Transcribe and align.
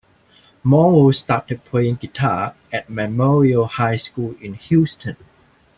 Morrow 0.63 1.11
started 1.11 1.63
playing 1.63 1.93
guitar 1.97 2.55
at 2.73 2.89
Memorial 2.89 3.67
High 3.67 3.97
School 3.97 4.33
in 4.41 4.55
Houston. 4.55 5.15